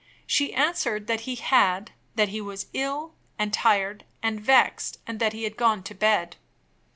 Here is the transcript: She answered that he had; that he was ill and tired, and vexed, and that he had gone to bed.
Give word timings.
She 0.25 0.51
answered 0.51 1.05
that 1.05 1.21
he 1.29 1.35
had; 1.35 1.91
that 2.15 2.29
he 2.29 2.41
was 2.41 2.65
ill 2.73 3.13
and 3.37 3.53
tired, 3.53 4.03
and 4.23 4.41
vexed, 4.41 4.97
and 5.05 5.19
that 5.19 5.33
he 5.33 5.43
had 5.43 5.55
gone 5.55 5.83
to 5.83 5.93
bed. 5.93 6.37